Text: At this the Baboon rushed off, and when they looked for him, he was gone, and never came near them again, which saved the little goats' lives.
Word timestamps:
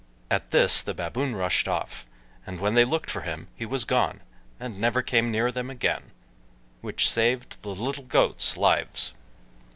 At 0.31 0.49
this 0.49 0.81
the 0.81 0.95
Baboon 0.95 1.35
rushed 1.35 1.67
off, 1.67 2.07
and 2.47 2.59
when 2.59 2.73
they 2.73 2.85
looked 2.85 3.11
for 3.11 3.21
him, 3.21 3.49
he 3.55 3.67
was 3.67 3.85
gone, 3.85 4.21
and 4.59 4.81
never 4.81 5.03
came 5.03 5.29
near 5.29 5.51
them 5.51 5.69
again, 5.69 6.09
which 6.81 7.07
saved 7.07 7.61
the 7.61 7.69
little 7.69 8.05
goats' 8.05 8.57
lives. 8.57 9.13